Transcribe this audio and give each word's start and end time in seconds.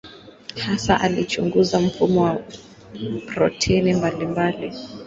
Hasa 0.59 1.01
alichunguza 1.01 1.79
mfumo 1.79 2.23
wa 2.23 2.39
protini 3.35 3.93
mbalimbali. 3.95 4.73